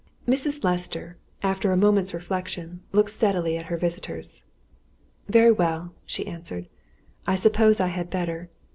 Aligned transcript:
Mrs. 0.27 0.63
Lester, 0.63 1.15
after 1.43 1.71
a 1.71 1.77
moment's 1.77 2.11
reflection, 2.11 2.81
looked 2.91 3.11
steadily 3.11 3.55
at 3.55 3.67
her 3.67 3.77
visitors. 3.77 4.47
"Very 5.29 5.51
well!" 5.51 5.93
she 6.07 6.25
answered, 6.25 6.67
"I 7.27 7.35
suppose 7.35 7.79
I 7.79 7.89
had 7.89 8.09
better. 8.09 8.49